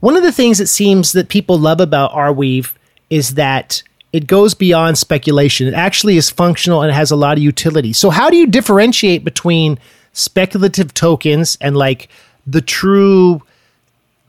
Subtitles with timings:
[0.00, 2.74] One of the things it seems that people love about Arweave
[3.10, 5.66] is that it goes beyond speculation.
[5.66, 7.92] It actually is functional and it has a lot of utility.
[7.92, 9.78] So, how do you differentiate between
[10.12, 12.08] speculative tokens and like
[12.46, 13.42] the true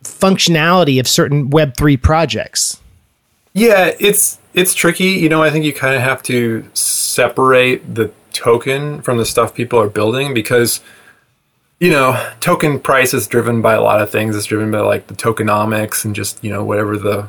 [0.03, 2.79] functionality of certain Web3 projects?
[3.54, 5.11] Yeah, it's it's tricky.
[5.11, 9.55] You know, I think you kind of have to separate the token from the stuff
[9.55, 10.79] people are building because
[11.80, 14.36] you know, token price is driven by a lot of things.
[14.36, 17.28] It's driven by like the tokenomics and just, you know, whatever the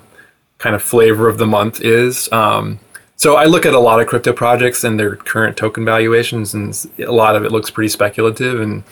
[0.58, 2.30] kind of flavor of the month is.
[2.32, 2.80] Um,
[3.16, 6.72] so I look at a lot of crypto projects and their current token valuations, and
[7.00, 8.60] a lot of it looks pretty speculative.
[8.60, 8.84] And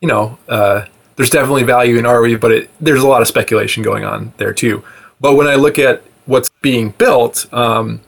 [0.00, 0.86] you know, uh,
[1.16, 4.54] there's definitely value in Arweave, but it, there's a lot of speculation going on there
[4.54, 4.84] too.
[5.20, 8.00] But when I look at what's being built, um,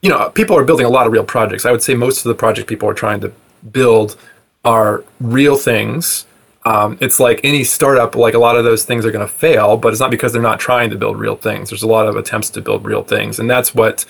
[0.00, 1.66] you know, people are building a lot of real projects.
[1.66, 3.32] I would say most of the project people are trying to
[3.72, 4.16] build
[4.64, 6.26] are real things.
[6.64, 9.76] Um, it's like any startup, like a lot of those things are going to fail,
[9.76, 11.70] but it's not because they're not trying to build real things.
[11.70, 13.38] There's a lot of attempts to build real things.
[13.38, 14.06] And that's what,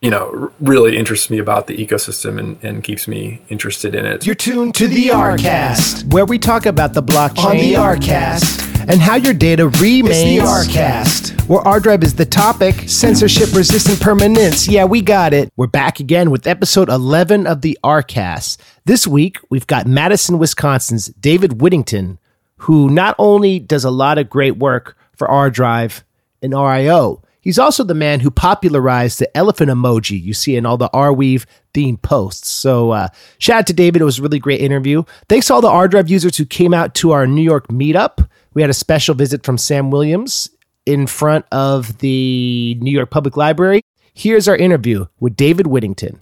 [0.00, 4.24] you know, really interests me about the ecosystem and, and keeps me interested in it.
[4.24, 9.00] You're tuned to the Arcast, where we talk about the blockchain on the Arcast and
[9.00, 14.68] how your data remains it's the Arcast, where ArDrive is the topic, censorship resistant permanence.
[14.68, 15.50] Yeah, we got it.
[15.56, 18.58] We're back again with episode 11 of the Arcast.
[18.86, 22.18] This week, we've got Madison, Wisconsin's David Whittington,
[22.58, 26.02] who not only does a lot of great work for ArDrive
[26.42, 30.78] and RIO, He's also the man who popularized the elephant emoji you see in all
[30.78, 32.48] the Arweave themed posts.
[32.48, 34.00] So, uh, shout out to David.
[34.00, 35.02] It was a really great interview.
[35.28, 38.26] Thanks to all the ArDrive users who came out to our New York meetup.
[38.54, 40.48] We had a special visit from Sam Williams
[40.86, 43.82] in front of the New York Public Library.
[44.14, 46.16] Here's our interview with David Whittington.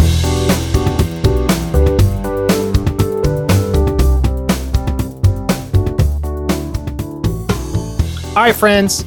[8.35, 9.05] All right, friends,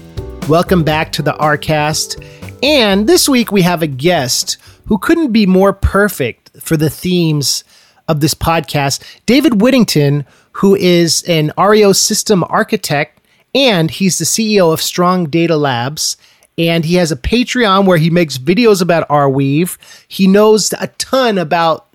[0.47, 2.23] welcome back to the Arcast.
[2.61, 7.63] And this week we have a guest who couldn't be more perfect for the themes
[8.07, 13.19] of this podcast, David Whittington, who is an RIO system architect
[13.55, 16.17] and he's the CEO of Strong Data Labs.
[16.59, 19.79] And he has a Patreon where he makes videos about Arweave.
[20.07, 21.87] He knows a ton about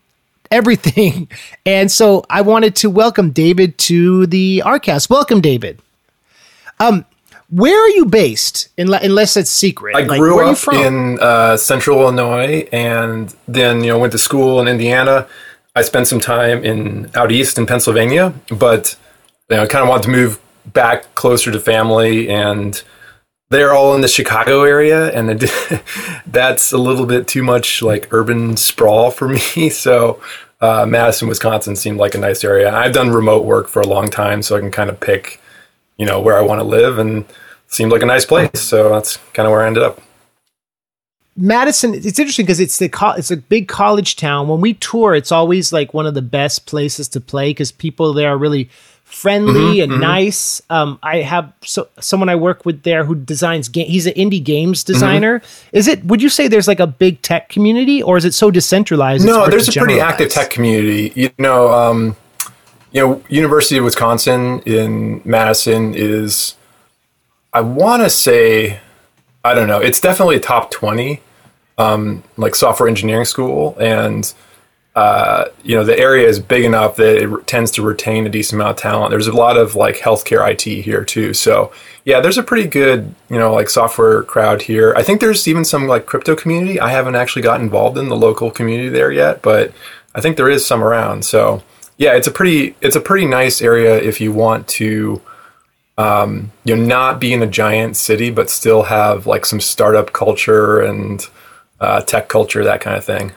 [0.50, 1.28] everything.
[1.64, 5.08] And so I wanted to welcome David to the Arcast.
[5.08, 5.80] Welcome, David.
[6.80, 7.04] Um,
[7.50, 8.68] where are you based?
[8.78, 9.96] Unless it's secret.
[9.96, 14.60] I like, grew up in uh, Central Illinois, and then you know went to school
[14.60, 15.26] in Indiana.
[15.76, 18.96] I spent some time in out east in Pennsylvania, but
[19.48, 22.82] you know, I kind of wanted to move back closer to family and
[23.50, 25.50] they're all in the Chicago area, and it,
[26.26, 29.40] that's a little bit too much like urban sprawl for me.
[29.70, 30.22] So,
[30.60, 32.72] uh, Madison, Wisconsin seemed like a nice area.
[32.72, 35.40] I've done remote work for a long time, so I can kind of pick,
[36.00, 37.26] you know, where I want to live, and
[37.66, 38.58] seemed like a nice place.
[38.60, 40.00] So that's kind of where I ended up.
[41.36, 44.48] Madison, it's interesting because it's the co- it's a big college town.
[44.48, 48.14] When we tour, it's always like one of the best places to play because people
[48.14, 48.70] there are really
[49.04, 50.00] friendly mm-hmm, and mm-hmm.
[50.00, 50.62] nice.
[50.70, 53.86] Um, I have so, someone I work with there who designs game.
[53.86, 54.92] He's an indie games mm-hmm.
[54.92, 55.40] designer.
[55.40, 55.76] Mm-hmm.
[55.76, 56.04] Is it?
[56.04, 59.26] Would you say there's like a big tech community, or is it so decentralized?
[59.26, 61.12] No, there's a pretty active tech community.
[61.14, 62.16] You know, um,
[62.92, 66.56] you know, University of Wisconsin in Madison is,
[67.52, 68.80] I want to say,
[69.44, 69.80] I don't know.
[69.80, 71.22] It's definitely a top twenty,
[71.78, 74.32] um, like software engineering school, and
[74.94, 78.60] uh, you know the area is big enough that it tends to retain a decent
[78.60, 79.10] amount of talent.
[79.10, 81.72] There's a lot of like healthcare IT here too, so
[82.04, 84.92] yeah, there's a pretty good you know like software crowd here.
[84.96, 86.78] I think there's even some like crypto community.
[86.78, 89.72] I haven't actually got involved in the local community there yet, but
[90.14, 91.24] I think there is some around.
[91.24, 91.62] So
[92.00, 95.20] yeah, it's a pretty it's a pretty nice area if you want to
[95.98, 100.14] um, you know not be in a giant city but still have like some startup
[100.14, 101.28] culture and
[101.78, 103.32] uh, tech culture that kind of thing.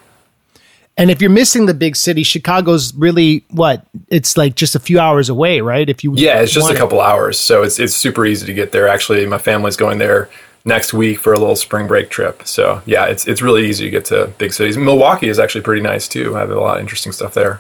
[0.96, 3.86] And if you're missing the big city, Chicago's really what?
[4.10, 5.90] It's like just a few hours away, right?
[5.90, 7.04] If you Yeah, it's just a couple it.
[7.04, 7.38] hours.
[7.38, 8.88] So it's it's super easy to get there.
[8.88, 10.30] Actually, my family's going there
[10.64, 12.48] next week for a little spring break trip.
[12.48, 14.78] So, yeah, it's it's really easy to get to big cities.
[14.78, 16.38] Milwaukee is actually pretty nice too.
[16.38, 17.60] I have a lot of interesting stuff there.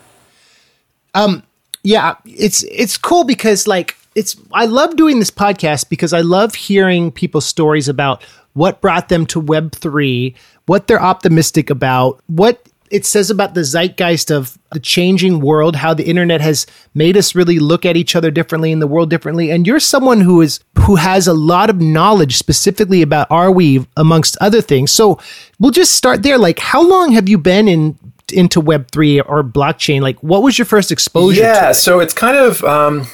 [1.13, 1.43] Um
[1.83, 6.55] yeah, it's it's cool because like it's I love doing this podcast because I love
[6.55, 8.23] hearing people's stories about
[8.53, 14.29] what brought them to web3, what they're optimistic about, what it says about the zeitgeist
[14.29, 18.29] of the changing world, how the internet has made us really look at each other
[18.29, 19.49] differently and the world differently.
[19.49, 24.37] And you're someone who is who has a lot of knowledge specifically about Arweave, amongst
[24.41, 24.91] other things.
[24.91, 25.19] So
[25.59, 26.37] we'll just start there.
[26.37, 27.97] Like, how long have you been in
[28.33, 30.01] into Web three or blockchain?
[30.01, 31.41] Like, what was your first exposure?
[31.41, 31.75] Yeah, it?
[31.75, 33.07] so it's kind of um,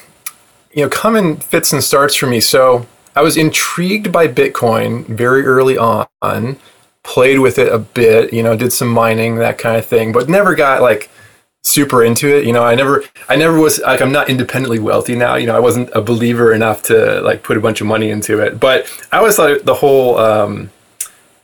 [0.73, 2.39] you know come in fits and starts for me.
[2.39, 6.57] So I was intrigued by Bitcoin very early on,
[7.03, 10.29] played with it a bit, you know, did some mining, that kind of thing, but
[10.29, 11.09] never got like
[11.63, 12.45] super into it.
[12.45, 15.35] You know, I never, I never was like, I'm not independently wealthy now.
[15.35, 18.39] You know, I wasn't a believer enough to like put a bunch of money into
[18.39, 18.59] it.
[18.59, 20.71] But I always thought the whole, um,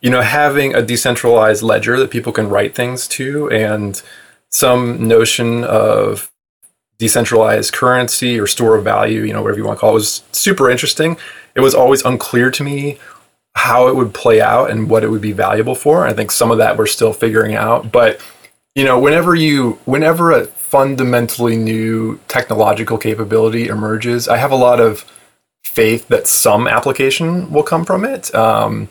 [0.05, 4.03] you know, having a decentralized ledger that people can write things to and
[4.51, 6.31] some notion of
[6.99, 10.21] decentralized currency or store of value, you know, whatever you want to call it, was
[10.31, 11.17] super interesting.
[11.55, 12.99] It was always unclear to me
[13.55, 16.05] how it would play out and what it would be valuable for.
[16.05, 18.21] I think some of that we're still figuring out, but
[18.75, 24.79] you know, whenever you, whenever a fundamentally new technological capability emerges, I have a lot
[24.79, 25.03] of
[25.63, 28.87] faith that some application will come from it, um,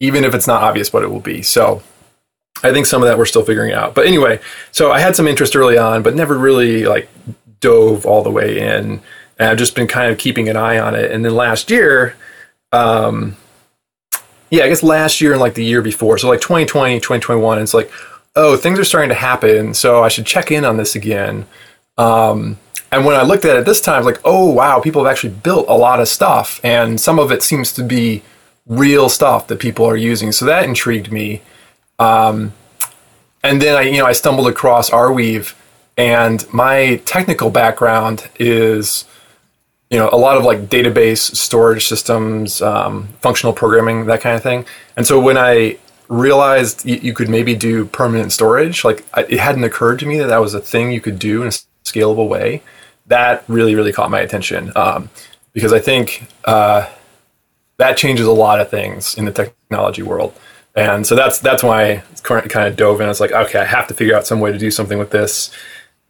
[0.00, 1.42] even if it's not obvious what it will be.
[1.42, 1.82] So
[2.62, 3.94] I think some of that we're still figuring out.
[3.94, 4.40] But anyway,
[4.72, 7.08] so I had some interest early on, but never really like
[7.60, 9.00] dove all the way in.
[9.38, 11.10] And I've just been kind of keeping an eye on it.
[11.10, 12.16] And then last year,
[12.72, 13.36] um,
[14.50, 17.74] yeah, I guess last year and like the year before, so like 2020, 2021, it's
[17.74, 17.90] like,
[18.34, 21.46] oh, things are starting to happen, so I should check in on this again.
[21.96, 22.58] Um,
[22.90, 25.66] and when I looked at it this time, like, oh, wow, people have actually built
[25.68, 26.60] a lot of stuff.
[26.64, 28.22] And some of it seems to be
[28.68, 30.30] real stuff that people are using.
[30.30, 31.42] So that intrigued me.
[31.98, 32.52] Um,
[33.42, 35.54] and then I, you know, I stumbled across Arweave,
[35.96, 39.04] and my technical background is,
[39.90, 44.42] you know, a lot of like database storage systems, um, functional programming, that kind of
[44.42, 44.64] thing.
[44.96, 45.78] And so when I
[46.08, 48.84] realized you, you could maybe do permanent storage.
[48.84, 51.42] Like I, it hadn't occurred to me that that was a thing you could do
[51.42, 51.52] in a
[51.84, 52.62] scalable way.
[53.06, 55.10] That really, really caught my attention um,
[55.52, 56.88] because I think uh,
[57.78, 60.34] that changes a lot of things in the technology world.
[60.76, 63.08] And so that's that's why I kind of dove in.
[63.08, 65.50] It's like, okay, I have to figure out some way to do something with this,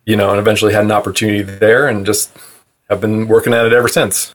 [0.05, 2.37] you know, and eventually had an opportunity there and just
[2.91, 4.35] have been working at it ever since.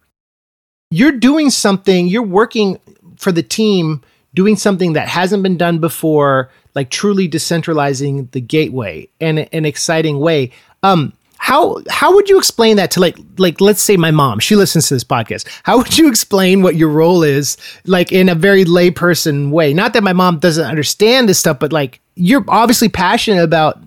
[0.89, 2.79] You're doing something, you're working
[3.17, 4.01] for the team
[4.33, 10.19] doing something that hasn't been done before, like truly decentralizing the gateway in an exciting
[10.19, 10.51] way.
[10.81, 11.13] Um,
[11.43, 14.87] how how would you explain that to like like let's say my mom she listens
[14.87, 15.45] to this podcast.
[15.63, 19.73] How would you explain what your role is like in a very layperson way?
[19.73, 23.77] Not that my mom doesn't understand this stuff but like you're obviously passionate about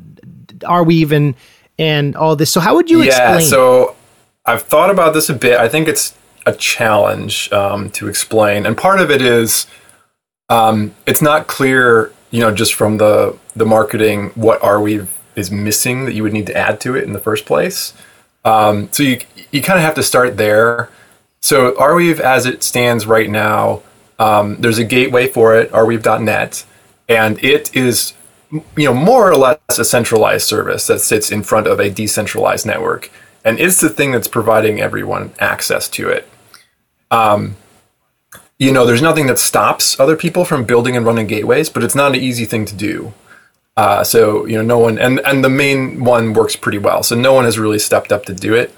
[0.58, 1.35] Arweave
[1.79, 2.53] and all this.
[2.53, 3.49] So how would you yeah, explain?
[3.49, 3.97] so
[4.44, 5.58] i've thought about this a bit.
[5.58, 6.14] I think it's
[6.44, 9.67] a challenge um, to explain and part of it is
[10.50, 16.06] um, it's not clear, you know, just from the the marketing what Arweave is missing
[16.06, 17.92] that you would need to add to it in the first place.
[18.44, 20.88] Um, so you you kind of have to start there.
[21.40, 23.82] So Arweave, as it stands right now,
[24.18, 26.64] um, there's a gateway for it, Arweave.net,
[27.08, 28.14] and it is
[28.50, 32.66] you know more or less a centralized service that sits in front of a decentralized
[32.66, 33.10] network,
[33.44, 36.28] and it's the thing that's providing everyone access to it.
[37.10, 37.56] Um,
[38.58, 41.94] you know, there's nothing that stops other people from building and running gateways, but it's
[41.94, 43.12] not an easy thing to do.
[43.76, 47.02] Uh, so you know, no one and and the main one works pretty well.
[47.02, 48.75] So no one has really stepped up to do it.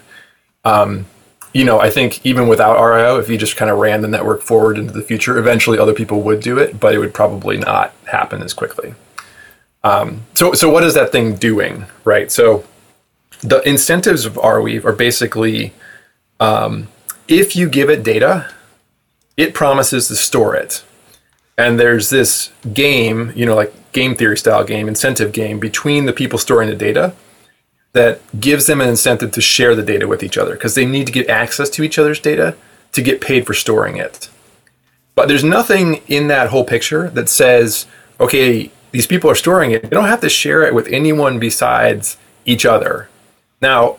[0.64, 1.06] Um,
[1.52, 4.42] you know, I think even without RIO, if you just kind of ran the network
[4.42, 7.94] forward into the future, eventually other people would do it, but it would probably not
[8.06, 8.94] happen as quickly.
[9.84, 12.30] Um, so so what is that thing doing, right?
[12.30, 12.64] So
[13.40, 15.72] the incentives of Arweave are basically
[16.40, 16.88] um,
[17.28, 18.52] if you give it data
[19.38, 20.82] it promises to store it.
[21.58, 26.12] And there's this game, you know, like game theory style game, incentive game between the
[26.12, 27.14] people storing the data
[27.92, 31.06] that gives them an incentive to share the data with each other because they need
[31.06, 32.56] to get access to each other's data
[32.92, 34.30] to get paid for storing it.
[35.14, 37.86] But there's nothing in that whole picture that says,
[38.20, 39.82] okay, these people are storing it.
[39.82, 43.08] They don't have to share it with anyone besides each other.
[43.60, 43.96] Now,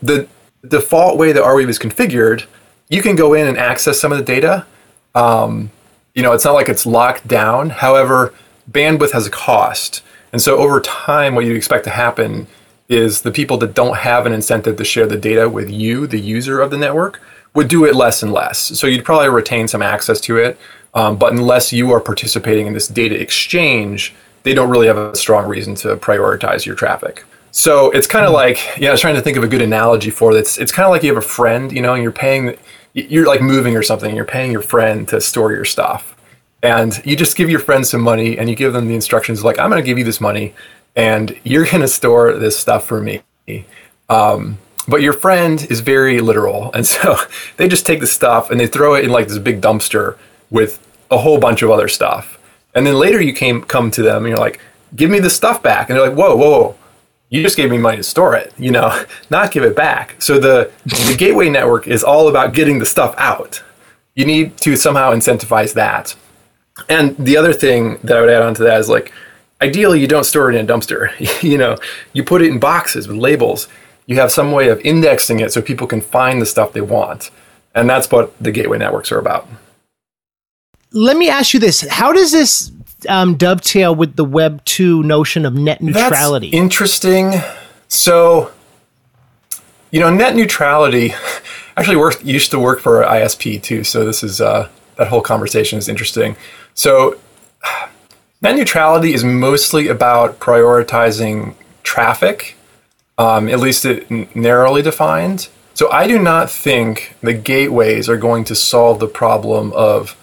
[0.00, 0.28] the
[0.66, 2.46] default way that Arweave is configured
[2.88, 4.66] you can go in and access some of the data.
[5.14, 5.70] Um,
[6.14, 7.70] you know, it's not like it's locked down.
[7.70, 8.34] However,
[8.70, 10.02] bandwidth has a cost.
[10.32, 12.46] And so over time, what you expect to happen
[12.88, 16.20] is the people that don't have an incentive to share the data with you, the
[16.20, 17.20] user of the network,
[17.54, 18.58] would do it less and less.
[18.58, 20.58] So you'd probably retain some access to it.
[20.94, 25.16] Um, but unless you are participating in this data exchange, they don't really have a
[25.16, 27.24] strong reason to prioritize your traffic.
[27.50, 28.36] So it's kind of hmm.
[28.36, 30.58] like, yeah, I was trying to think of a good analogy for this.
[30.58, 32.56] It's kind of like you have a friend, you know, and you're paying
[32.94, 36.16] you're like moving or something, you're paying your friend to store your stuff.
[36.62, 39.58] And you just give your friend some money and you give them the instructions like,
[39.58, 40.54] I'm going to give you this money
[40.94, 43.22] and you're going to store this stuff for me.
[44.08, 46.72] Um, but your friend is very literal.
[46.72, 47.16] And so
[47.56, 50.16] they just take the stuff and they throw it in like this big dumpster
[50.50, 50.78] with
[51.10, 52.38] a whole bunch of other stuff.
[52.74, 54.60] And then later you came come to them and you're like,
[54.94, 55.88] give me the stuff back.
[55.88, 56.76] And they're like, whoa, whoa, whoa
[57.32, 60.20] you just gave me money to store it, you know, not give it back.
[60.20, 63.62] So the, the gateway network is all about getting the stuff out.
[64.14, 66.14] you need to somehow incentivize that.
[66.90, 69.12] And the other thing that I would add on to that is like,
[69.62, 71.10] ideally, you don't store it in a dumpster.
[71.42, 71.78] you know,
[72.12, 73.66] you put it in boxes with labels.
[74.04, 77.30] You have some way of indexing it so people can find the stuff they want.
[77.74, 79.48] And that's what the gateway networks are about.
[80.90, 82.70] Let me ask you this: How does this
[83.08, 86.50] um, dovetail with the Web two notion of net neutrality?
[86.50, 87.34] That's interesting.
[87.88, 88.50] So,
[89.90, 91.14] you know, net neutrality
[91.76, 93.84] actually worked used to work for ISP too.
[93.84, 96.36] So this is uh, that whole conversation is interesting.
[96.74, 97.18] So,
[98.42, 102.56] net neutrality is mostly about prioritizing traffic,
[103.18, 105.48] um, at least it narrowly defined.
[105.74, 110.16] So I do not think the gateways are going to solve the problem of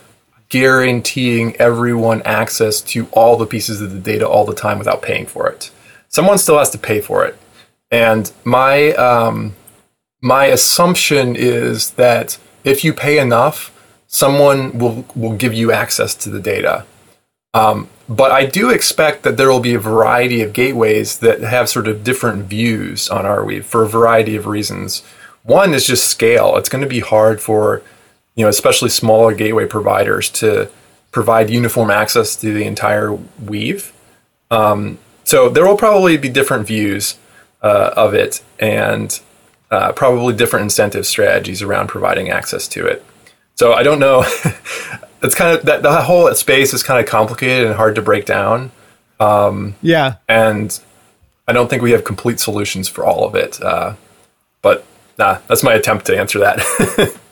[0.50, 5.26] guaranteeing everyone access to all the pieces of the data all the time without paying
[5.26, 5.72] for it.
[6.08, 7.38] Someone still has to pay for it.
[7.92, 9.56] And my um,
[10.22, 13.72] my assumption is that if you pay enough,
[14.08, 16.86] someone will will give you access to the data.
[17.54, 21.70] Um, but I do expect that there will be a variety of gateways that have
[21.70, 25.04] sort of different views on Arweave for a variety of reasons.
[25.44, 26.58] One is just scale.
[26.58, 27.82] It's going to be hard for,
[28.40, 30.72] you know, especially smaller gateway providers to
[31.12, 33.12] provide uniform access to the entire
[33.44, 33.92] weave.
[34.50, 37.18] Um, so there will probably be different views
[37.62, 39.20] uh, of it and
[39.72, 43.04] uh, probably different incentive strategies around providing access to it.
[43.56, 44.22] So I don't know.
[45.22, 48.26] it's kind of that the whole space is kind of complicated and hard to break
[48.26, 48.72] down.
[49.20, 50.80] Um, yeah, and
[51.46, 53.62] I don't think we have complete solutions for all of it.
[53.62, 53.96] Uh,
[54.62, 54.86] but
[55.18, 57.20] nah, that's my attempt to answer that.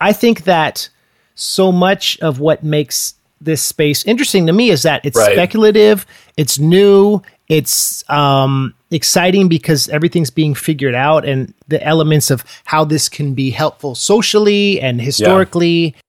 [0.00, 0.88] I think that
[1.34, 5.32] so much of what makes this space interesting to me is that it's right.
[5.32, 12.44] speculative, it's new, it's um, exciting because everything's being figured out, and the elements of
[12.64, 16.00] how this can be helpful socially and historically, yeah.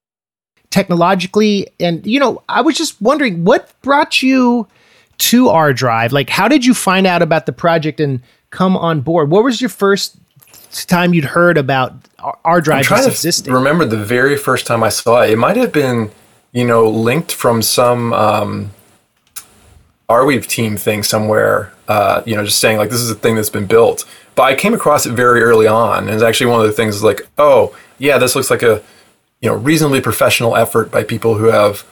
[0.70, 1.68] technologically.
[1.80, 4.68] And, you know, I was just wondering what brought you
[5.22, 6.10] to ArDrive?
[6.10, 8.20] Like, how did you find out about the project and
[8.50, 9.30] come on board?
[9.30, 10.16] What was your first
[10.72, 11.94] time you'd heard about
[12.44, 13.52] ArDrive I'm existing?
[13.52, 15.30] remember the very first time I saw it.
[15.30, 16.10] It might have been,
[16.52, 18.70] you know, linked from some um,
[20.08, 23.50] Arweave team thing somewhere, uh, you know, just saying like this is a thing that's
[23.50, 24.04] been built.
[24.34, 27.02] But I came across it very early on, and it's actually one of the things
[27.02, 28.82] like, oh yeah, this looks like a
[29.40, 31.84] you know reasonably professional effort by people who have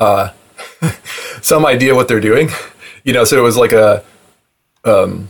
[0.00, 0.30] uh,
[1.40, 2.50] some idea what they're doing.
[3.04, 4.04] You know, so it was like a
[4.84, 5.28] um,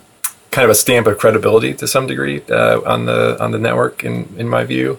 [0.53, 4.05] kind of a stamp of credibility to some degree uh, on the on the network
[4.05, 4.99] in in my view,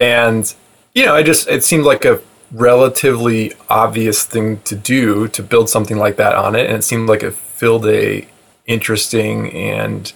[0.00, 0.52] and
[0.94, 5.68] you know, I just it seemed like a relatively obvious thing to do to build
[5.68, 8.26] something like that on it, and it seemed like it filled a
[8.66, 10.12] interesting and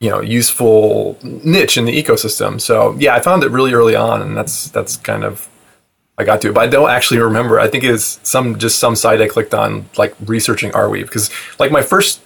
[0.00, 2.60] you know useful niche in the ecosystem.
[2.60, 5.48] So yeah, I found it really early on, and that's that's kind of
[6.18, 7.58] I got to it, but I don't actually remember.
[7.58, 11.72] I think it's some just some site I clicked on, like researching Arweave, because like
[11.72, 12.20] my first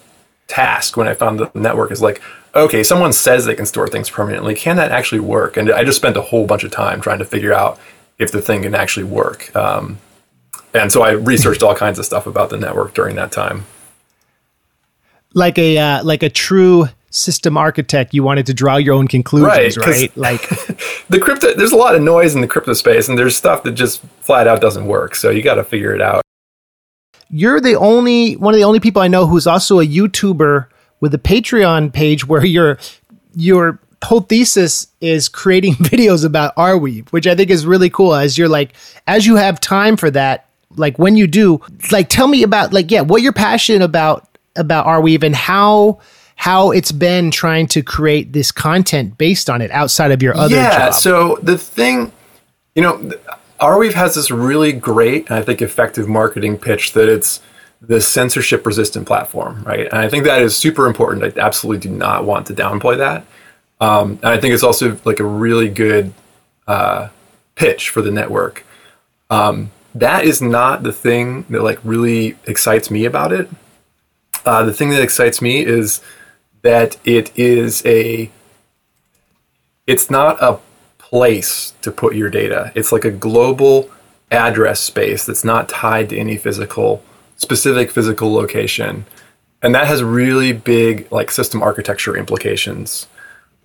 [0.49, 2.21] task when I found the network is like,
[2.55, 4.55] okay, someone says they can store things permanently.
[4.55, 5.57] Can that actually work?
[5.57, 7.79] And I just spent a whole bunch of time trying to figure out
[8.19, 9.55] if the thing can actually work.
[9.55, 9.99] Um,
[10.75, 13.65] and so I researched all kinds of stuff about the network during that time.
[15.35, 19.77] Like a uh, like a true system architect, you wanted to draw your own conclusions,
[19.77, 19.87] right?
[19.87, 20.17] right?
[20.17, 20.49] Like
[21.09, 23.73] the crypto, there's a lot of noise in the crypto space, and there's stuff that
[23.73, 25.15] just flat out doesn't work.
[25.15, 26.23] So you got to figure it out.
[27.31, 30.67] You're the only one of the only people I know who's also a YouTuber
[31.01, 32.79] with a Patreon page where you're
[33.35, 38.15] you're whole thesis is creating videos about Arweave, which I think is really cool.
[38.15, 38.75] As you're like,
[39.07, 42.91] as you have time for that, like when you do, like tell me about like
[42.91, 46.01] yeah, what you're passionate about about Arweave and how
[46.37, 50.55] how it's been trying to create this content based on it outside of your other
[50.55, 50.95] yeah, job.
[50.95, 52.13] So the thing,
[52.77, 53.13] you know,
[53.61, 57.41] Arweave has this really great and I think effective marketing pitch that it's
[57.81, 59.87] the censorship resistant platform, right?
[59.87, 61.39] And I think that is super important.
[61.39, 63.25] I absolutely do not want to downplay that.
[63.81, 66.13] Um, and I think it's also like a really good
[66.67, 67.09] uh,
[67.55, 68.65] pitch for the network.
[69.31, 73.49] Um, that is not the thing that like really excites me about it.
[74.45, 76.01] Uh, the thing that excites me is
[76.63, 78.31] that it is a.
[79.87, 80.59] It's not a
[81.11, 82.71] place to put your data.
[82.75, 83.91] It's like a global
[84.31, 87.03] address space that's not tied to any physical
[87.37, 89.07] specific physical location,
[89.63, 93.07] and that has really big like system architecture implications.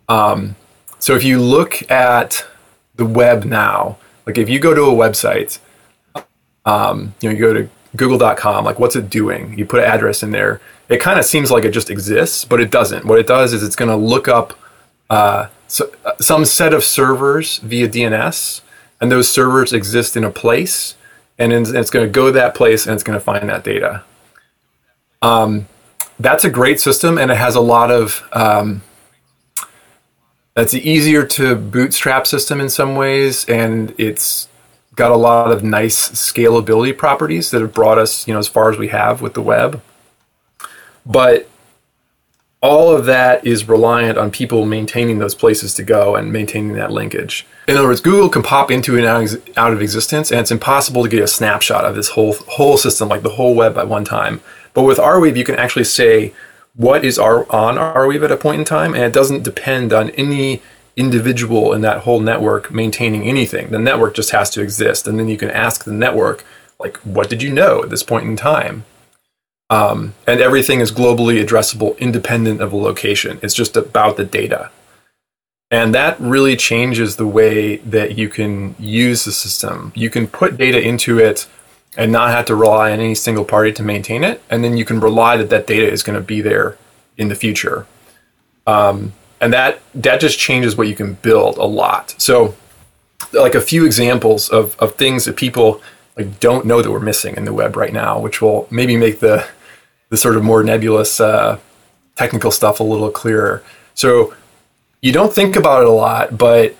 [0.08, 0.56] Um,
[1.00, 2.46] so if you look at
[2.96, 5.60] the web now, like if you go to a website,
[6.66, 9.58] um, you know, you go to google.com, like what's it doing?
[9.58, 10.62] You put an address in there.
[10.88, 13.06] It kind of seems like it just exists, but it doesn't.
[13.06, 14.58] What it does is it's going to look up
[15.10, 18.62] uh, so, uh, some set of servers via DNS,
[19.02, 20.96] and those servers exist in a place,
[21.38, 24.04] and it's going to go to that place and it's going to find that data.
[25.22, 25.68] Um,
[26.20, 28.24] that's a great system, and it has a lot of.
[28.32, 28.84] Um,
[30.54, 34.48] that's easier to bootstrap system in some ways, and it's
[34.96, 38.72] got a lot of nice scalability properties that have brought us, you know, as far
[38.72, 39.82] as we have with the web.
[41.06, 41.50] But
[42.64, 46.92] all of that is reliant on people maintaining those places to go and maintaining that
[46.92, 47.46] linkage.
[47.68, 49.06] In other words, Google can pop into and
[49.58, 53.10] out of existence, and it's impossible to get a snapshot of this whole whole system,
[53.10, 54.40] like the whole web at one time.
[54.74, 56.34] But with Arweave, you can actually say
[56.76, 60.10] what is our, on Arweave at a point in time, and it doesn't depend on
[60.12, 60.62] any
[60.96, 63.72] individual in that whole network maintaining anything.
[63.72, 66.46] The network just has to exist, and then you can ask the network,
[66.80, 68.86] like, what did you know at this point in time?
[69.74, 73.40] Um, and everything is globally addressable independent of a location.
[73.42, 74.70] It's just about the data.
[75.72, 79.92] And that really changes the way that you can use the system.
[79.96, 81.48] You can put data into it
[81.98, 84.44] and not have to rely on any single party to maintain it.
[84.48, 86.78] And then you can rely that that data is going to be there
[87.18, 87.88] in the future.
[88.68, 92.14] Um, and that that just changes what you can build a lot.
[92.20, 92.56] So,
[93.34, 95.82] like a few examples of, of things that people
[96.16, 99.20] like don't know that we're missing in the web right now, which will maybe make
[99.20, 99.48] the
[100.14, 101.58] the sort of more nebulous uh,
[102.16, 103.64] technical stuff a little clearer.
[103.96, 104.36] So
[105.02, 106.76] you don't think about it a lot, but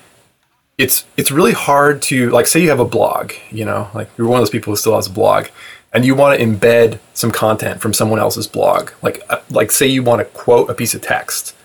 [0.78, 4.28] it's it's really hard to like say you have a blog, you know, like you're
[4.28, 5.48] one of those people who still has a blog,
[5.92, 8.92] and you want to embed some content from someone else's blog.
[9.02, 11.56] Like uh, like say you want to quote a piece of text.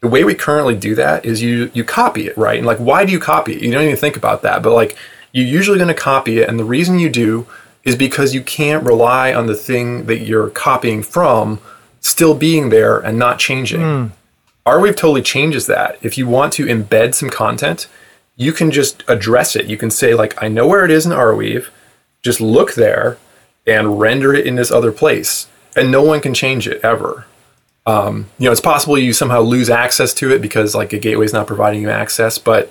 [0.00, 2.56] The way we currently do that is you you copy it, right?
[2.56, 3.60] And like why do you copy it?
[3.60, 4.96] You don't even think about that, but like
[5.32, 7.46] you're usually going to copy it, and the reason you do
[7.88, 11.58] is because you can't rely on the thing that you're copying from
[12.00, 13.80] still being there and not changing.
[13.80, 14.10] Mm.
[14.66, 15.98] Arweave totally changes that.
[16.02, 17.88] If you want to embed some content,
[18.36, 19.66] you can just address it.
[19.66, 21.68] You can say, like, I know where it is in Arweave,
[22.22, 23.16] just look there
[23.66, 25.48] and render it in this other place.
[25.74, 27.24] And no one can change it ever.
[27.86, 31.24] Um, you know, it's possible you somehow lose access to it because like a gateway
[31.24, 32.66] is not providing you access, but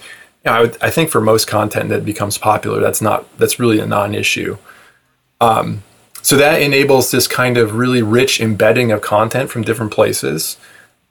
[0.46, 3.60] you know, I, would, I think for most content that becomes popular, that's not that's
[3.60, 4.60] really a non-issue.
[5.39, 5.84] Um,
[6.21, 10.58] so that enables this kind of really rich embedding of content from different places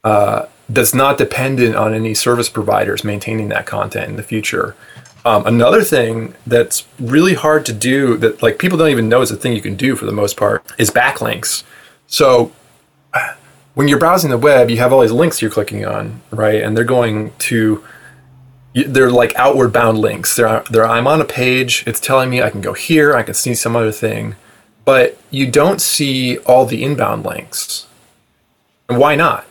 [0.05, 4.77] uh, that's not dependent on any service providers maintaining that content in the future.
[5.25, 9.31] Um, another thing that's really hard to do that like people don't even know is
[9.31, 11.65] a thing you can do for the most part is backlinks.
[12.07, 12.53] So
[13.75, 16.63] when you're browsing the web, you have all these links you're clicking on, right?
[16.63, 17.85] And they're going to
[18.85, 20.37] they're like outward bound links.
[20.37, 21.85] They're, they're I'm on a page.
[21.87, 23.17] It's telling me I can go here.
[23.17, 24.37] I can see some other thing,
[24.85, 27.87] but you don't see all the inbound links.
[28.89, 29.47] And why not?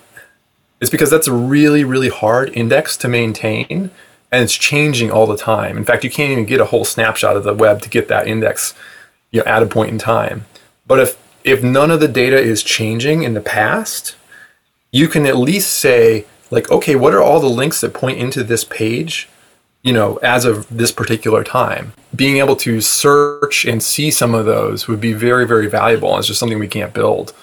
[0.80, 3.90] It's because that's a really really hard index to maintain,
[4.32, 5.78] and it's changing all the time.
[5.78, 8.28] In fact, you can't even get a whole snapshot of the web to get that
[8.28, 8.76] index,
[9.32, 10.46] you know, at a point in time.
[10.86, 14.16] But if if none of the data is changing in the past,
[14.92, 18.44] you can at least say like, okay, what are all the links that point into
[18.44, 19.30] this page?
[19.84, 24.46] You know, as of this particular time, being able to search and see some of
[24.46, 26.18] those would be very, very valuable.
[26.18, 27.34] It's just something we can't build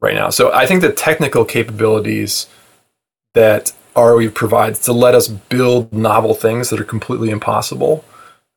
[0.00, 0.30] right now.
[0.30, 2.48] So I think the technical capabilities
[3.34, 8.04] that Arweave provides to let us build novel things that are completely impossible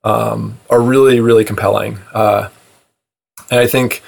[0.04, 2.00] um, are really, really compelling.
[2.14, 2.50] Uh,
[3.52, 4.02] and I think,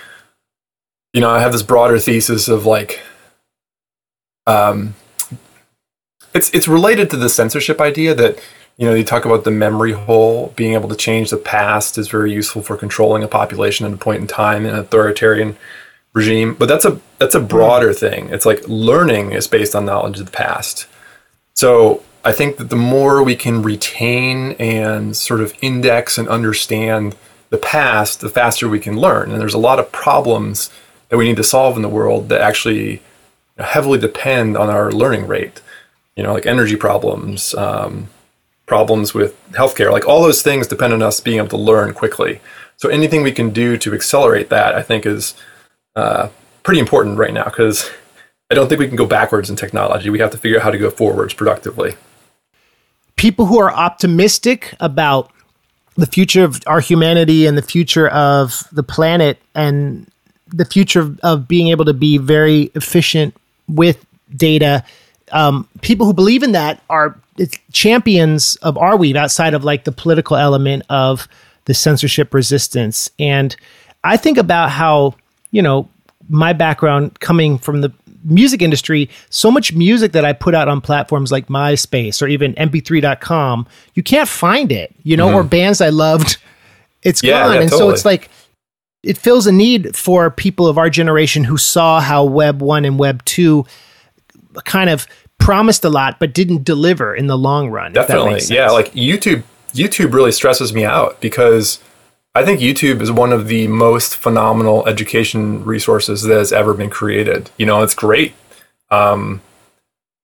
[1.13, 3.02] you know, I have this broader thesis of like,
[4.47, 4.95] um,
[6.34, 8.39] it's it's related to the censorship idea that
[8.78, 12.08] you know you talk about the memory hole being able to change the past is
[12.08, 15.58] very useful for controlling a population at a point in time in an authoritarian
[16.13, 16.56] regime.
[16.56, 18.30] But that's a that's a broader thing.
[18.30, 20.88] It's like learning is based on knowledge of the past.
[21.54, 27.15] So i think that the more we can retain and sort of index and understand
[27.50, 29.32] the past the faster we can learn.
[29.32, 30.70] And there's a lot of problems
[31.08, 33.02] that we need to solve in the world that actually
[33.58, 35.62] heavily depend on our learning rate
[36.19, 38.10] you know, like energy problems, um,
[38.65, 42.41] problems with healthcare, like all those things depend on us being able to learn quickly.
[42.75, 45.34] So anything we can do to accelerate that, I think, is
[45.95, 46.27] uh,
[46.63, 47.89] pretty important right now because
[48.51, 50.10] I don't think we can go backwards in technology.
[50.10, 51.95] We have to figure out how to go forwards productively.
[53.15, 55.32] People who are optimistic about
[55.95, 60.05] the future of our humanity and the future of the planet and
[60.47, 63.34] the future of being able to be very efficient
[63.69, 64.05] with
[64.36, 64.84] data
[65.32, 67.20] um, people who believe in that are
[67.72, 71.28] champions of Arweave outside of like the political element of
[71.65, 73.10] the censorship resistance.
[73.20, 73.56] And
[74.04, 75.15] I think about how,
[75.52, 75.89] you know,
[76.28, 77.92] my background coming from the
[78.24, 82.54] music industry, so much music that I put out on platforms like MySpace or even
[82.56, 85.38] mp3.com, you can't find it, you know, mm-hmm.
[85.38, 86.38] or bands I loved,
[87.04, 87.54] it's yeah, gone.
[87.54, 87.89] Yeah, and totally.
[87.89, 88.30] so it's like,
[89.02, 93.00] it fills a need for people of our generation who saw how Web 1 and
[93.00, 93.65] Web 2
[94.65, 95.07] kind of
[95.38, 97.93] promised a lot but didn't deliver in the long run.
[97.93, 98.41] Definitely.
[98.53, 101.79] Yeah, like YouTube YouTube really stresses me out because
[102.35, 106.89] I think YouTube is one of the most phenomenal education resources that has ever been
[106.89, 107.49] created.
[107.57, 108.33] You know, it's great.
[108.91, 109.41] Um,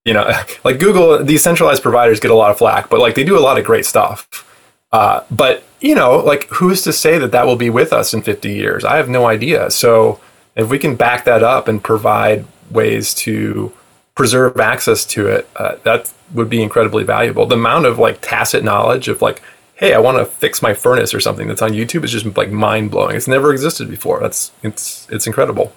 [0.03, 0.31] you know,
[0.63, 3.41] like Google, these centralized providers get a lot of flack, but like they do a
[3.41, 4.43] lot of great stuff.
[4.91, 8.21] Uh, but you know, like who's to say that that will be with us in
[8.21, 8.85] 50 years?
[8.85, 9.69] I have no idea.
[9.71, 10.19] So
[10.55, 13.73] if we can back that up and provide ways to
[14.15, 17.45] preserve access to it, uh, that would be incredibly valuable.
[17.45, 19.41] The amount of like tacit knowledge of like,
[19.75, 22.49] hey, I want to fix my furnace or something that's on YouTube is just like
[22.49, 23.15] mind blowing.
[23.15, 24.19] It's never existed before.
[24.19, 25.73] That's it's it's incredible.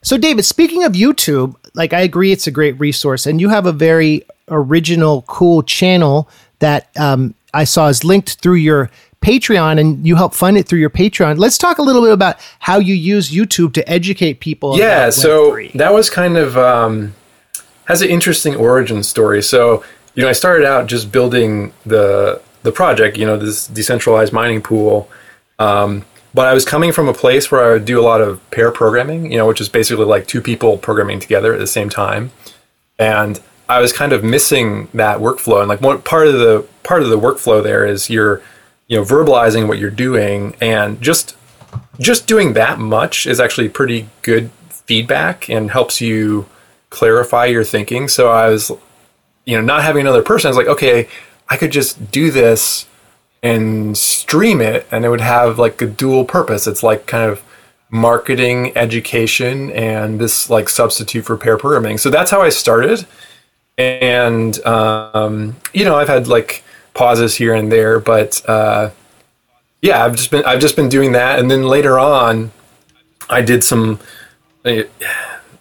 [0.00, 3.66] So, David, speaking of YouTube, like I agree, it's a great resource, and you have
[3.66, 6.28] a very original, cool channel
[6.60, 10.78] that um, I saw is linked through your Patreon and you help fund it through
[10.78, 11.38] your Patreon.
[11.38, 14.78] Let's talk a little bit about how you use YouTube to educate people.
[14.78, 17.14] Yeah, so that was kind of um,
[17.86, 19.42] has an interesting origin story.
[19.42, 23.16] So you know, I started out just building the the project.
[23.16, 25.08] You know, this decentralized mining pool.
[25.58, 26.04] Um,
[26.34, 28.70] but I was coming from a place where I would do a lot of pair
[28.70, 29.30] programming.
[29.30, 32.30] You know, which is basically like two people programming together at the same time,
[32.98, 35.60] and I was kind of missing that workflow.
[35.60, 38.42] And like one part of the part of the workflow there is you're
[38.88, 41.36] you know verbalizing what you're doing and just
[42.00, 46.46] just doing that much is actually pretty good feedback and helps you
[46.90, 48.08] clarify your thinking.
[48.08, 48.72] So i was
[49.44, 51.08] you know not having another person i was like okay
[51.48, 52.86] i could just do this
[53.42, 56.66] and stream it and it would have like a dual purpose.
[56.66, 57.42] It's like kind of
[57.90, 61.98] marketing education and this like substitute for pair programming.
[61.98, 63.06] So that's how i started.
[63.76, 66.64] And um, you know i've had like
[66.98, 68.90] pauses here and there, but uh,
[69.80, 72.50] yeah, I've just been I've just been doing that, and then later on,
[73.30, 74.00] I did some
[74.64, 74.84] I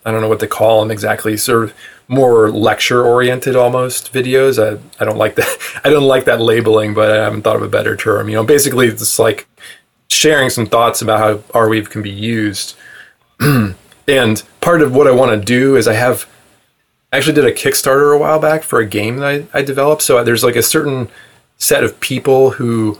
[0.04, 1.74] don't know what to call them exactly, sort of
[2.08, 4.58] more lecture oriented almost videos.
[4.58, 7.62] I, I don't like that I don't like that labeling, but I haven't thought of
[7.62, 8.30] a better term.
[8.30, 9.48] You know, basically it's like
[10.10, 12.76] sharing some thoughts about how Arweave can be used.
[13.40, 16.28] and part of what I want to do is I have
[17.14, 20.02] I actually did a Kickstarter a while back for a game that I, I developed.
[20.02, 21.10] So there's like a certain
[21.58, 23.00] set of people who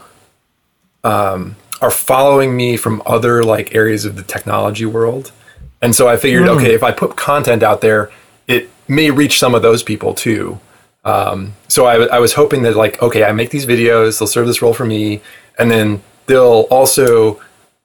[1.04, 5.32] um, are following me from other like areas of the technology world.
[5.80, 6.56] And so I figured, mm.
[6.56, 8.10] okay, if I put content out there,
[8.46, 10.58] it may reach some of those people too.
[11.04, 14.46] Um, so I, I was hoping that like, okay, I make these videos, they'll serve
[14.46, 15.20] this role for me,
[15.58, 17.40] and then they'll also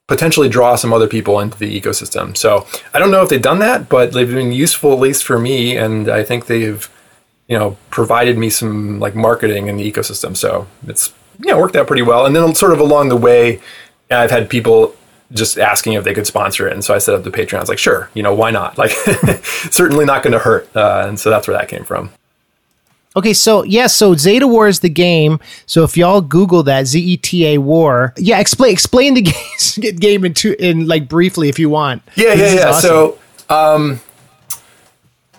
[0.07, 2.35] potentially draw some other people into the ecosystem.
[2.35, 5.39] So I don't know if they've done that, but they've been useful at least for
[5.39, 6.89] me, and I think they've
[7.53, 10.35] you know provided me some like marketing in the ecosystem.
[10.35, 12.25] So it's you know worked out pretty well.
[12.25, 13.61] And then sort of along the way,
[14.09, 14.95] I've had people
[15.31, 17.57] just asking if they could sponsor it, and so I set up the Patreon.
[17.57, 18.75] I was like, sure, you know, why not?
[18.79, 18.89] Like,
[19.69, 20.67] certainly not going to hurt.
[20.75, 22.09] Uh, and so that's where that came from.
[23.15, 25.39] Okay, so yeah, so Zeta War is the game.
[25.67, 29.21] So if y'all Google that Z E T A War, yeah, explain explain the
[29.77, 32.01] game, game in two, in like briefly if you want.
[32.15, 32.69] Yeah, yeah, yeah.
[32.69, 32.81] Awesome.
[32.81, 34.01] So um,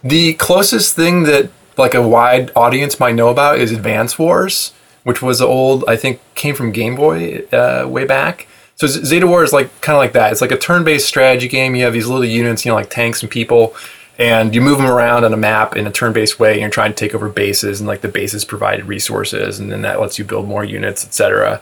[0.04, 5.22] the closest thing that like a wide audience might know about is Advance Wars, which
[5.22, 5.84] was old.
[5.88, 8.46] I think came from Game Boy uh, way back.
[8.76, 10.32] So Zeta War is like kind of like that.
[10.32, 11.76] It's like a turn-based strategy game.
[11.76, 13.74] You have these little units, you know, like tanks and people
[14.18, 16.92] and you move them around on a map in a turn-based way and you're trying
[16.92, 20.24] to take over bases and like the bases provided resources and then that lets you
[20.24, 21.60] build more units etc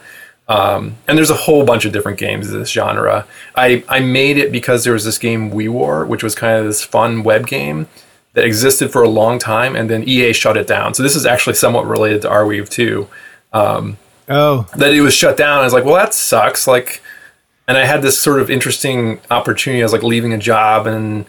[0.49, 4.37] um, and there's a whole bunch of different games in this genre I, I made
[4.37, 7.89] it because there was this game Weewar which was kind of this fun web game
[8.35, 11.27] that existed for a long time and then ea shut it down so this is
[11.27, 13.09] actually somewhat related to arweave too
[13.53, 13.97] um,
[14.29, 17.03] oh that it was shut down i was like well that sucks like
[17.69, 21.27] and i had this sort of interesting opportunity i was like leaving a job and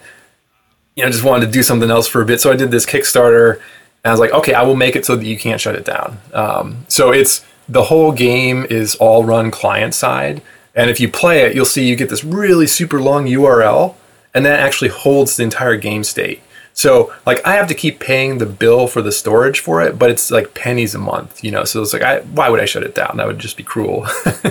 [0.94, 2.40] you know, just wanted to do something else for a bit.
[2.40, 3.62] So I did this Kickstarter, and
[4.06, 6.18] I was like, okay, I will make it so that you can't shut it down.
[6.32, 10.42] Um, so it's the whole game is all run client side,
[10.74, 13.94] and if you play it, you'll see you get this really super long URL,
[14.32, 16.42] and that actually holds the entire game state.
[16.74, 20.10] So like I have to keep paying the bill for the storage for it, but
[20.10, 21.64] it's like pennies a month, you know.
[21.64, 23.16] So it's like, I, why would I shut it down?
[23.16, 24.06] That would just be cruel.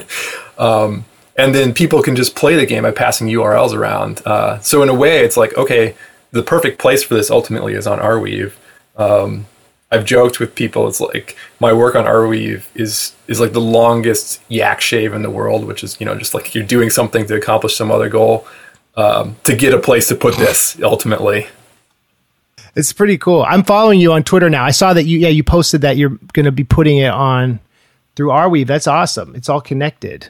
[0.57, 1.05] um,
[1.35, 4.21] and then people can just play the game by passing URLs around.
[4.25, 5.95] Uh, so in a way, it's like, okay,
[6.31, 8.53] the perfect place for this ultimately is on Arweave.
[8.95, 9.45] Um,
[9.91, 10.87] I've joked with people.
[10.87, 15.29] It's like my work on Arweave is is like the longest yak shave in the
[15.29, 18.47] world, which is you know just like you're doing something to accomplish some other goal
[18.95, 21.47] um, to get a place to put this ultimately.
[22.75, 23.43] It's pretty cool.
[23.47, 24.63] I'm following you on Twitter now.
[24.63, 27.59] I saw that you yeah you posted that you're going to be putting it on
[28.15, 28.67] through Arweave.
[28.67, 29.35] That's awesome.
[29.35, 30.29] It's all connected.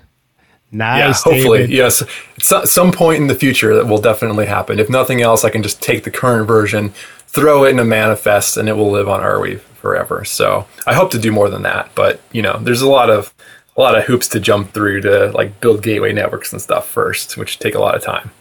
[0.71, 1.23] Nice.
[1.25, 1.75] Yeah, hopefully, David.
[1.75, 2.03] yes.
[2.51, 4.79] At some point in the future, that will definitely happen.
[4.79, 6.89] If nothing else, I can just take the current version,
[7.27, 10.25] throw it in a manifest, and it will live on Arweave forever.
[10.25, 11.91] So I hope to do more than that.
[11.93, 13.34] But you know, there's a lot of
[13.77, 17.38] a lot of hoops to jump through to like build gateway networks and stuff first,
[17.38, 18.32] which take a lot of time.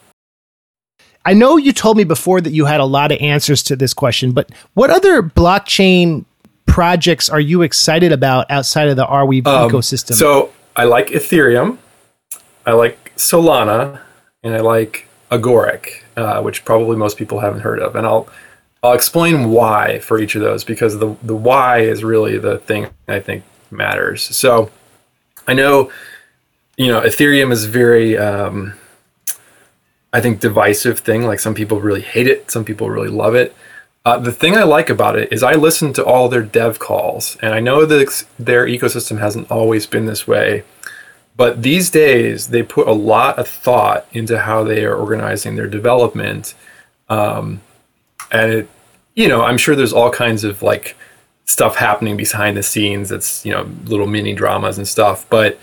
[1.24, 3.94] I know you told me before that you had a lot of answers to this
[3.94, 6.24] question, but what other blockchain
[6.66, 10.14] projects are you excited about outside of the Arweave um, ecosystem?
[10.14, 11.78] So I like Ethereum,
[12.66, 14.00] I like Solana,
[14.42, 17.96] and I like Agoric, uh, which probably most people haven't heard of.
[17.96, 18.28] And I'll
[18.82, 22.88] I'll explain why for each of those because the the why is really the thing
[23.08, 24.22] I think matters.
[24.22, 24.70] So
[25.46, 25.92] I know
[26.76, 28.74] you know Ethereum is very um,
[30.12, 31.27] I think, divisive thing.
[31.27, 33.55] Like some people really hate it, some people really love it.
[34.05, 37.37] Uh, the thing I like about it is I listen to all their dev calls,
[37.40, 40.64] and I know that their ecosystem hasn't always been this way.
[41.37, 45.66] But these days, they put a lot of thought into how they are organizing their
[45.66, 46.55] development.
[47.09, 47.62] Um,
[48.31, 48.68] and it,
[49.14, 50.96] you know, I'm sure there's all kinds of like
[51.44, 55.27] stuff happening behind the scenes that's, you know, little mini dramas and stuff.
[55.31, 55.59] But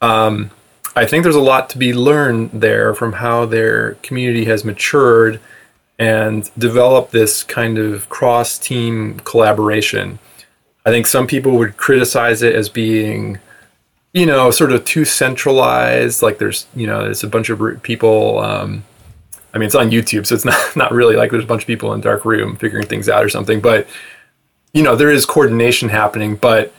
[0.00, 0.50] um,
[0.96, 5.38] I think there's a lot to be learned there from how their community has matured
[5.98, 10.18] and developed this kind of cross team collaboration.
[10.86, 13.38] I think some people would criticize it as being,
[14.14, 16.22] you know, sort of too centralized.
[16.22, 18.38] Like there's, you know, there's a bunch of people.
[18.38, 18.82] Um,
[19.52, 21.66] I mean, it's on YouTube, so it's not not really like there's a bunch of
[21.66, 23.60] people in dark room figuring things out or something.
[23.60, 23.86] But
[24.72, 26.36] you know, there is coordination happening.
[26.36, 26.72] But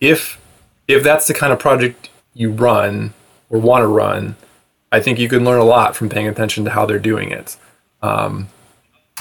[0.00, 0.40] if
[0.86, 3.12] if that's the kind of project you run,
[3.50, 4.36] or want to run,
[4.90, 7.56] I think you can learn a lot from paying attention to how they're doing it.
[8.02, 8.48] Um,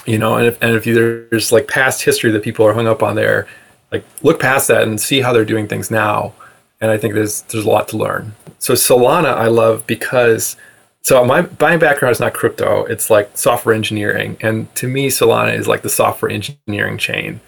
[0.06, 3.04] you know, and if, and if there's like past history that people are hung up
[3.04, 3.48] on there,
[3.92, 6.34] like look past that and see how they're doing things now.
[6.80, 8.34] And I think there's there's a lot to learn.
[8.60, 10.56] So Solana I love because
[11.02, 15.58] so my my background is not crypto; it's like software engineering, and to me Solana
[15.58, 17.40] is like the software engineering chain.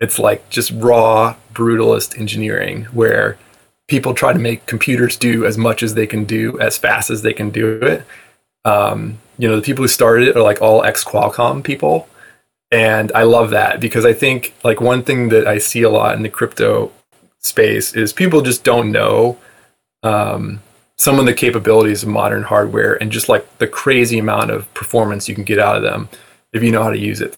[0.00, 3.38] It's like just raw brutalist engineering where
[3.88, 7.22] people try to make computers do as much as they can do as fast as
[7.22, 8.04] they can do it.
[8.64, 12.08] Um, you know, the people who started it are like all ex Qualcomm people.
[12.70, 16.16] And I love that because I think like one thing that I see a lot
[16.16, 16.90] in the crypto
[17.40, 19.36] space is people just don't know
[20.02, 20.62] um,
[20.96, 25.28] some of the capabilities of modern hardware and just like the crazy amount of performance
[25.28, 26.08] you can get out of them
[26.52, 27.36] if you know how to use it.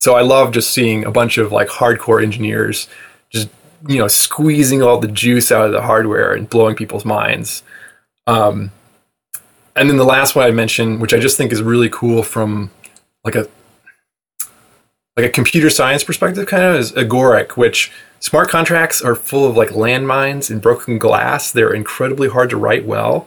[0.00, 2.88] So I love just seeing a bunch of like hardcore engineers
[3.30, 3.48] just
[3.88, 7.62] you know squeezing all the juice out of the hardware and blowing people's minds.
[8.26, 8.70] Um,
[9.74, 12.70] and then the last one I mentioned, which I just think is really cool from
[13.24, 13.48] like a
[15.16, 19.56] like a computer science perspective, kind of is Agoric, which smart contracts are full of
[19.56, 21.52] like landmines and broken glass.
[21.52, 23.26] They're incredibly hard to write well.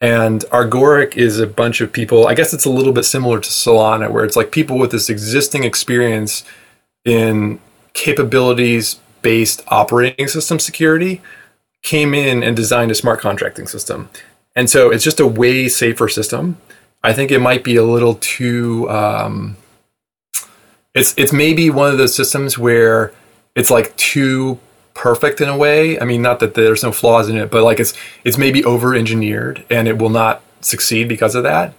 [0.00, 2.26] And Agoric is a bunch of people.
[2.26, 5.08] I guess it's a little bit similar to Solana, where it's like people with this
[5.08, 6.44] existing experience
[7.04, 7.60] in
[7.94, 11.20] capabilities based operating system security
[11.82, 14.08] came in and designed a smart contracting system.
[14.54, 16.56] And so it's just a way safer system.
[17.02, 18.88] I think it might be a little too.
[18.90, 19.56] Um,
[20.94, 23.12] it's it's maybe one of those systems where
[23.54, 24.58] it's like too
[24.94, 26.00] perfect in a way.
[26.00, 27.92] I mean, not that there's no flaws in it, but like it's
[28.24, 31.74] it's maybe over engineered and it will not succeed because of that.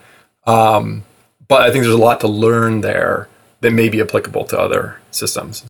[0.46, 1.04] Um,
[1.48, 3.28] but I think there's a lot to learn there
[3.62, 5.66] that may be applicable to other systems.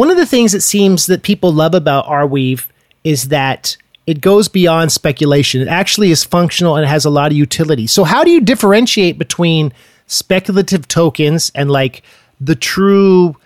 [0.00, 2.68] One of the things it seems that people love about Arweave
[3.04, 5.60] is that it goes beyond speculation.
[5.60, 7.86] It actually is functional and it has a lot of utility.
[7.86, 9.74] So, how do you differentiate between
[10.06, 12.02] speculative tokens and like
[12.40, 13.36] the true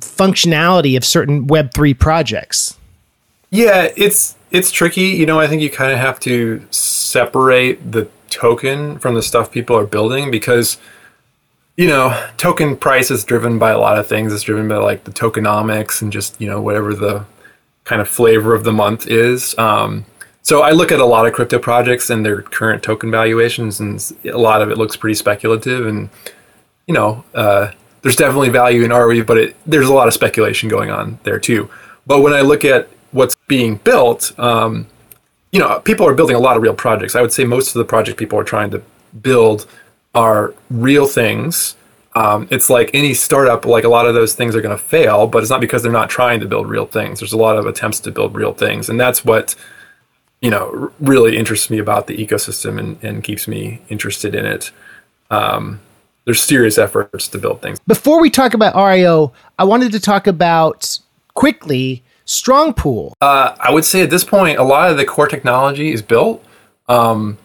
[0.00, 2.78] functionality of certain Web3 projects?
[3.50, 5.06] Yeah, it's it's tricky.
[5.06, 9.50] You know, I think you kind of have to separate the token from the stuff
[9.50, 10.76] people are building because
[11.76, 14.32] you know, token price is driven by a lot of things.
[14.32, 17.24] It's driven by like the tokenomics and just, you know, whatever the
[17.84, 19.56] kind of flavor of the month is.
[19.58, 20.06] Um,
[20.42, 24.12] so I look at a lot of crypto projects and their current token valuations, and
[24.24, 25.86] a lot of it looks pretty speculative.
[25.86, 26.10] And,
[26.86, 30.68] you know, uh, there's definitely value in Arweave, but it, there's a lot of speculation
[30.68, 31.70] going on there too.
[32.06, 34.86] But when I look at what's being built, um,
[35.50, 37.16] you know, people are building a lot of real projects.
[37.16, 38.82] I would say most of the project people are trying to
[39.22, 39.66] build
[40.14, 41.76] are real things.
[42.16, 45.26] Um, it's like any startup, like a lot of those things are going to fail,
[45.26, 47.20] but it's not because they're not trying to build real things.
[47.20, 48.88] There's a lot of attempts to build real things.
[48.88, 49.56] And that's what,
[50.40, 54.70] you know, really interests me about the ecosystem and, and keeps me interested in it.
[55.30, 55.80] Um,
[56.24, 57.80] there's serious efforts to build things.
[57.80, 60.98] Before we talk about RIO, I wanted to talk about
[61.34, 63.12] quickly Strongpool.
[63.20, 66.44] Uh, I would say at this point, a lot of the core technology is built.
[66.88, 67.38] Um,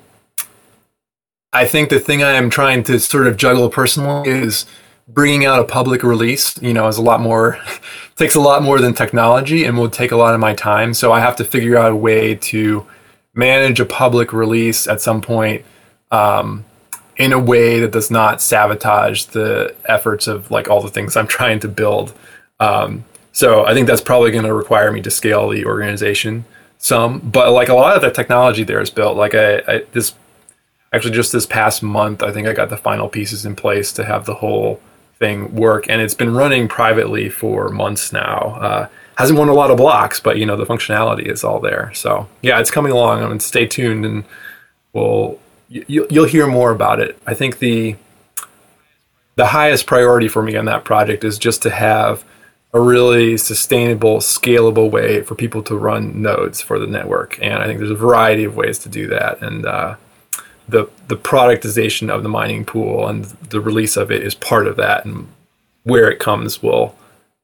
[1.52, 4.66] I think the thing I am trying to sort of juggle personally is
[5.08, 6.62] bringing out a public release.
[6.62, 7.60] You know, is a lot more
[8.16, 10.94] takes a lot more than technology, and will take a lot of my time.
[10.94, 12.86] So I have to figure out a way to
[13.34, 15.66] manage a public release at some point.
[16.12, 16.66] Um,
[17.18, 21.28] in a way that does not sabotage the efforts of like all the things I'm
[21.40, 22.14] trying to build.
[22.60, 26.46] Um, so I think that's probably going to require me to scale the organization
[26.78, 29.18] some, but like a lot of the technology there is built.
[29.18, 30.14] Like I, I this
[30.94, 34.06] actually just this past month, I think I got the final pieces in place to
[34.06, 34.82] have the whole
[35.18, 38.58] thing work, and it's been running privately for months now.
[38.60, 41.92] Uh, hasn't won a lot of blocks, but you know the functionality is all there.
[41.94, 43.22] So yeah, it's coming along.
[43.22, 44.24] I mean, stay tuned, and
[44.94, 47.18] we'll you, you'll hear more about it.
[47.28, 47.96] I think the
[49.36, 52.24] the highest priority for me on that project is just to have
[52.74, 57.40] a really sustainable, scalable way for people to run nodes for the network.
[57.42, 59.42] And I think there's a variety of ways to do that.
[59.42, 59.96] And uh,
[60.70, 64.76] the the productization of the mining pool and the release of it is part of
[64.78, 65.06] that.
[65.06, 65.28] And
[65.84, 66.96] where it comes will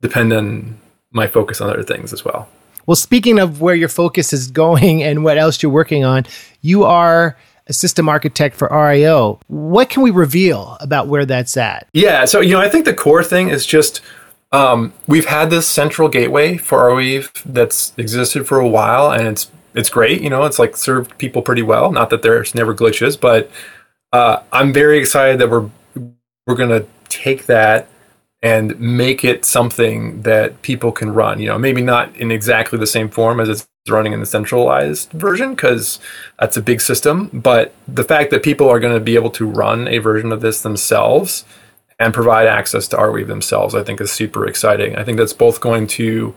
[0.01, 0.79] depend on
[1.11, 2.49] my focus on other things as well.
[2.85, 6.25] Well, speaking of where your focus is going and what else you're working on,
[6.61, 9.39] you are a system architect for AR.IO.
[9.47, 11.87] What can we reveal about where that's at?
[11.93, 14.01] Yeah, so you know, I think the core thing is just
[14.51, 19.49] um, we've had this central gateway for Arweave that's existed for a while, and it's
[19.75, 20.21] it's great.
[20.21, 21.91] You know, it's like served people pretty well.
[21.91, 23.51] Not that there's never glitches, but
[24.13, 25.69] uh, I'm very excited that we're
[26.47, 27.87] we're gonna take that
[28.41, 31.39] and make it something that people can run.
[31.39, 35.11] You know, maybe not in exactly the same form as it's running in the centralized
[35.11, 35.99] version because
[36.39, 37.29] that's a big system.
[37.33, 40.41] But the fact that people are going to be able to run a version of
[40.41, 41.45] this themselves
[41.99, 44.95] and provide access to Arweave themselves, I think is super exciting.
[44.95, 46.35] I think that's both going to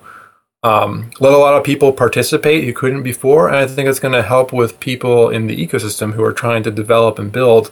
[0.68, 4.14] um, let a lot of people participate who couldn't before, and I think it's going
[4.14, 7.70] to help with people in the ecosystem who are trying to develop and build.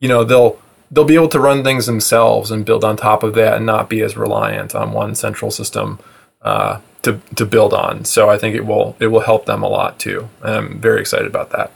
[0.00, 3.34] You know, they'll they'll be able to run things themselves and build on top of
[3.34, 5.98] that, and not be as reliant on one central system.
[6.42, 8.04] Uh, to to build on.
[8.04, 10.28] So I think it will it will help them a lot too.
[10.42, 11.70] I'm very excited about that.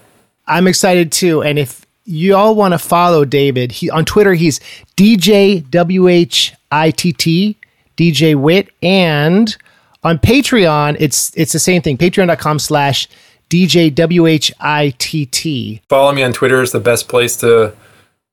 [0.47, 1.43] I'm excited too.
[1.43, 4.61] And if you all want to follow David, he on Twitter he's
[4.97, 7.57] DJ WHITT,
[7.97, 9.57] DJ Wit, and
[10.03, 11.97] on Patreon it's it's the same thing.
[11.99, 13.09] Patreon.com slash
[13.49, 15.83] DJ WHITT.
[15.89, 17.75] Follow me on Twitter is the best place to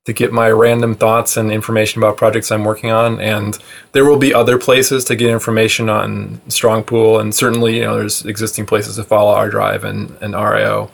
[0.06, 3.20] to get my random thoughts and information about projects I'm working on.
[3.20, 3.60] And
[3.92, 8.26] there will be other places to get information on Strongpool, and certainly you know there's
[8.26, 10.90] existing places to follow ArDrive and and AR.IO.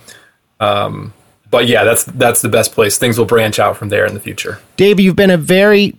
[0.59, 1.13] Um,
[1.51, 2.97] but yeah, that's that's the best place.
[2.97, 4.59] Things will branch out from there in the future.
[4.77, 5.95] Dave, you've been a very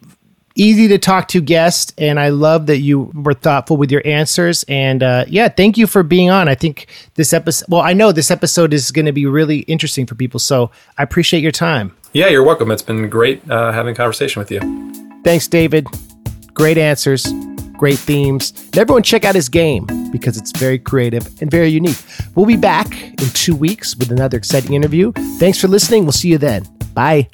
[0.54, 4.64] easy to talk to guest and i love that you were thoughtful with your answers
[4.68, 8.12] and uh, yeah thank you for being on i think this episode well i know
[8.12, 11.94] this episode is going to be really interesting for people so i appreciate your time
[12.14, 12.70] yeah, you're welcome.
[12.70, 14.60] It's been great uh, having a conversation with you.
[15.24, 15.88] Thanks, David.
[16.54, 17.26] Great answers,
[17.76, 18.52] great themes.
[18.66, 22.00] And everyone check out his game because it's very creative and very unique.
[22.36, 25.10] We'll be back in two weeks with another exciting interview.
[25.40, 26.04] Thanks for listening.
[26.04, 26.68] We'll see you then.
[26.94, 27.28] Bye.